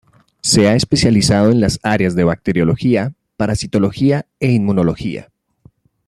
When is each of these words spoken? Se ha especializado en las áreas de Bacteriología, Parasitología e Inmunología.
Se 0.41 0.67
ha 0.67 0.73
especializado 0.73 1.51
en 1.51 1.61
las 1.61 1.79
áreas 1.83 2.15
de 2.15 2.23
Bacteriología, 2.23 3.13
Parasitología 3.37 4.25
e 4.39 4.51
Inmunología. 4.51 5.29